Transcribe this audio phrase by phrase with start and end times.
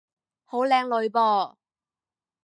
[0.45, 1.57] 好靚女噃